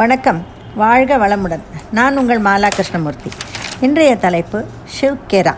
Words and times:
வணக்கம். 0.00 0.44
வாழ்க 0.74 1.16
வளமுடன். 1.16 1.60
நான் 1.90 2.16
உங்கள் 2.16 2.40
மாலா 2.40 2.68
கிருஷ்ணமூர்த்தி. 2.68 3.30
இன்றைய 3.80 4.16
தலைப்பு 4.16 4.64
ஷிவ்கேரா. 5.00 5.54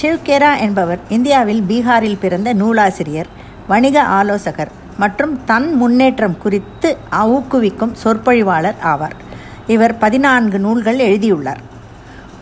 ஷிவ்கேரா 0.00 0.58
என்பவர் 0.58 0.98
இந்தியாவில் 1.08 1.64
பீகாரில் 1.68 2.18
பிறந்த 2.20 2.52
நூலாசிரியர் 2.52 3.26
வணிக 3.68 4.02
ஆலோசகர் 4.02 4.70
மற்றும் 4.98 5.44
தன் 5.44 5.74
முன்னேற்றம் 5.74 6.38
குறித்து 6.38 6.96
ஊக்குவிக்கும் 7.10 7.96
சொற்பொழிவாளர் 8.04 8.74
ஆவார். 8.82 9.16
இவர் 9.66 9.98
பதினான்கு 9.98 10.58
நூல்கள் 10.58 10.98
எழுதியுள்ளார். 10.98 11.60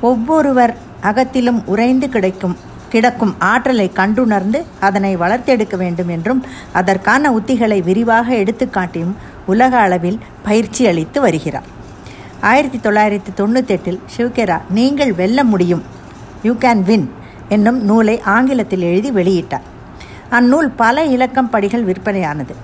ஒவ்வொருவர் 0.00 0.76
அகத்திலும் 1.00 1.62
உறைந்து 1.66 2.08
கிடைக்கும் 2.08 2.56
கிடக்கும் 2.92 3.34
ஆற்றலை 3.52 3.86
கண்டுணர்ந்து 3.94 4.58
அதனை 4.86 5.10
வளர்த்தெடுக்க 5.16 5.76
வேண்டும் 5.82 6.10
என்றும் 6.14 6.40
அதற்கான 6.72 7.30
உத்திகளை 7.38 7.78
விரிவாக 7.82 8.34
எடுத்துக்காட்டியும் 8.34 9.14
உலக 9.46 9.78
அளவில் 9.78 10.18
பயிற்சி 10.42 10.82
அளித்து 10.86 11.20
வருகிறார். 11.20 11.68
ஆயிரத்தி 12.50 12.78
தொள்ளாயிரத்தி 12.78 13.32
தொண்ணூத்தெட்டில் 13.36 14.00
ஷிவ்கெரா 14.16 14.56
நீங்கள் 14.70 15.12
வெல்ல 15.12 15.44
முடியும். 15.44 15.82
யூ 16.42 16.52
கேன் 16.52 16.82
வின் 16.82 17.06
என்னும் 17.48 17.78
நூலை 17.84 18.16
ஆங்கிலத்தில் 18.36 18.84
எழுதி 18.90 19.10
வெளியிட்டார். 19.10 19.66
அந்நூல் 20.30 20.68
பல 20.76 21.04
இலக்கம் 21.16 21.50
படிகள் 21.50 21.84
விற்பனையானது. 21.84 22.54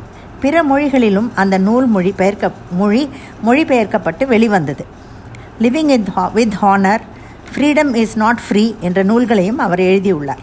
பிற 0.41 0.63
மொழிகளிலும் 0.63 1.29
அந்த 1.35 1.59
நூல் 1.59 1.87
மொழி 1.87 2.13
பெயர்க்க 2.17 2.51
மொழி 2.81 3.03
மொழிபெயர்க்கப்பட்டு 3.47 4.25
வெளிவந்தது. 4.27 4.85
Living 5.63 5.93
in 5.97 6.09
with 6.35 6.57
honour 6.63 7.05
freedom 7.53 7.91
is 8.03 8.17
not 8.23 8.41
free 8.45 8.63
என்ற 8.87 9.03
நூல்களையும் 9.03 9.61
அவர் 9.65 9.83
எழுதியுள்ளார். 9.91 10.43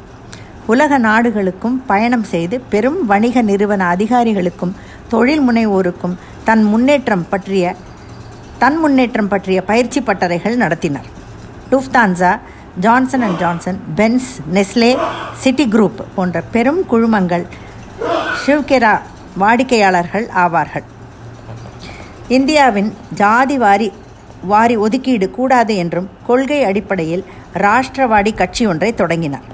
உலக 0.74 0.98
நாடுகளுக்கும் 0.98 1.78
பயணம் 1.92 2.24
செய்து 2.34 2.56
பெரும் 2.74 3.00
வணிக 3.06 3.42
நிறுவன 3.42 3.82
அதிகாரிகளுக்கும் 3.96 4.74
தொழில் 5.14 5.44
முனைவோருக்கும் 5.48 6.16
தன் 6.44 6.64
முன்னேற்றம் 6.64 7.26
பற்றிய 7.30 7.76
தன் 8.58 8.78
முன்னேற்றம் 8.84 9.28
பற்றிய 9.28 9.62
பயிற்சி 9.62 10.02
பட்டறைகள் 10.02 10.56
நடத்தினார். 10.64 11.10
Lufthansa 11.72 12.32
Johnson 12.86 13.22
and 13.22 13.38
Johnson 13.38 13.80
Benz 13.96 14.32
Nestle 14.56 14.92
Citigroup 15.66 16.02
போன்ற 16.16 16.42
பெரும் 16.56 16.82
குழுமங்கள் 16.92 17.46
ஷிவ்கெரா 18.42 18.94
வாடிக்கையாளர்கள் 19.42 20.28
ஆவார்கள். 20.44 20.86
இந்தியாவின் 22.38 22.90
ஜாதிவாரி 23.22 23.90
வாரி 24.46 24.76
ஒதுக்கீடு 24.78 25.30
கூடாது 25.30 25.76
என்றும் 25.76 26.10
கொள்கை 26.28 26.64
அடிப்படையில் 26.64 27.26
ராஷ்டிரவாடி 27.54 28.36
கட்சி 28.36 28.68
ஒன்றை 28.68 28.94
தொடங்கினார். 28.94 29.46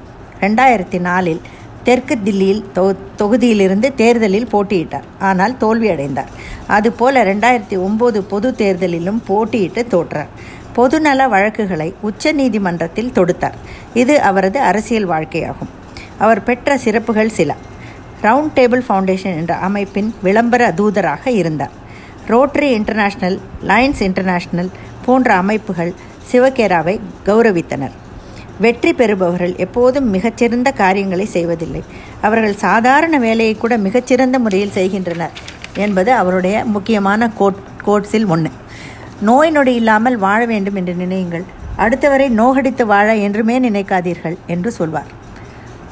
ரெண்டாயிரத்தி 0.41 0.99
நாலில் 0.99 1.41
தெற்கு 1.83 2.17
தில்லியில் 2.25 2.63
தொ 2.75 2.95
தொகுதியிலிருந்து 3.17 3.93
தேர்தலில் 3.95 4.47
போட்டியிட்டார். 4.51 5.07
ஆனால் 5.19 5.55
தோல்வியடைந்தார். 5.59 6.31
அதுபோல 6.67 7.23
ரெண்டாயிரத்தி 7.23 7.77
ஒம்பது 7.77 8.17
பொது 8.17 8.51
தேர்தலிலும் 8.51 9.21
போட்டியிட்டு 9.27 9.87
தோற்றார். 9.87 10.27
பொதுநல 10.75 11.27
வழக்குகளை 11.27 11.93
உச்ச 12.01 12.31
நீதிமன்றத்தில் 12.31 13.11
தொடுத்தார். 13.15 13.57
இது 13.93 14.21
அவரது 14.21 14.59
அரசியல் 14.59 15.09
வாழ்க்கையாகும். 15.09 15.71
அவர் 16.17 16.43
பெற்ற 16.43 16.77
சிறப்புகள் 16.77 17.29
சில. 17.29 17.55
ரவுண்ட் 18.21 18.55
டேபிள் 18.55 18.83
ஃபவுண்டேஷன் 18.89 19.35
என்ற 19.35 19.55
அமைப்பின் 19.55 20.15
விளம்பர 20.21 20.73
தூதராக 20.77 21.27
இருந்தார். 21.27 21.79
ரோட்டரி 22.27 22.69
இன்டர்நேஷ்னல் 22.77 23.37
லயன்ஸ் 23.61 24.01
இன்டர்நேஷ்னல் 24.03 24.69
போன்ற 25.05 25.33
அமைப்புகள் 25.33 25.91
சிவகேராவை 26.31 26.99
கௌரவித்தனர். 27.25 27.93
வெற்றி 28.59 28.93
பெறுபவர்கள் 28.93 29.55
எப்போதும் 29.55 30.09
மிகச்சிறந்த 30.09 30.71
காரியங்களை 30.71 31.25
செய்வதில்லை. 31.25 31.83
அவர்கள் 32.21 32.55
சாதாரண 32.55 33.17
வேலையை 33.19 33.55
கூட 33.55 33.77
மிகச்சிறந்த 33.77 34.39
முறையில் 34.39 34.75
செய்கின்றனர் 34.77 35.31
என்பது 35.75 36.13
அவருடைய 36.13 36.65
முக்கியமான 36.65 37.29
கோட் 37.29 37.63
கோட்ஸில் 37.85 38.25
ஒன்று 38.25 38.51
நோய் 39.21 39.51
நொடி 39.51 39.73
இல்லாமல் 39.75 40.17
வாழ 40.17 40.45
வேண்டும் 40.45 40.75
என்று 40.75 40.93
நினையுங்கள். 40.93 41.43
அடுத்தவரை 41.77 42.29
நோகடித்து 42.29 42.85
வாழ 42.85 43.15
என்றுமே 43.15 43.59
நினைக்காதீர்கள் 43.59 44.37
என்று 44.47 44.71
சொல்வார். 44.71 45.11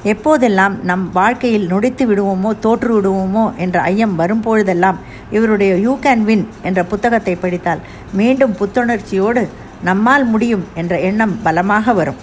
எப்போதெல்லாம் 0.04 0.82
நம் 0.82 1.12
வாழ்க்கையில் 1.12 1.72
நுடைத்து 1.72 2.04
விடுவோமோ 2.10 2.60
தோற்று 2.60 3.02
விடுவோமோ 3.02 3.56
என்ற 3.58 3.82
ஐயம் 3.82 4.20
வரும்பொழுதெல்லாம் 4.20 4.98
இவருடைய 5.32 5.76
யூ 5.76 6.00
கேன் 6.00 6.24
வின் 6.24 6.48
என்ற 6.62 6.84
புத்தகத்தை 6.84 7.36
படித்தால் 7.36 7.80
மீண்டும் 8.14 8.56
புத்துணர்ச்சியோடு 8.60 9.48
நம்மால் 9.84 10.26
முடியும் 10.26 10.68
என்ற 10.76 11.00
எண்ணம் 11.00 11.42
பலமாக 11.42 11.94
வரும். 11.94 12.16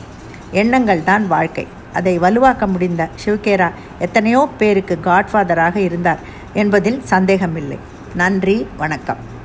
எண்ணங்கள் 0.50 1.04
தான் 1.04 1.26
வாழ்க்கை. 1.26 1.66
அதை 1.92 2.18
வலுவாக்க 2.18 2.66
முடிந்த 2.66 3.08
சிவகேரா 3.24 3.70
எத்தனையோ 3.98 4.48
பேருக்கு 4.58 4.98
காட்ஃபாதராக 5.04 5.76
இருந்தார் 5.76 6.18
என்பதில் 6.52 7.00
சந்தேகமில்லை. 7.04 7.78
நன்றி 8.14 8.66
வணக்கம். 8.76 9.35